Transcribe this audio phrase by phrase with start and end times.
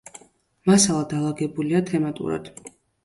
[0.69, 2.51] მასალა დალაგებულია თემატურად.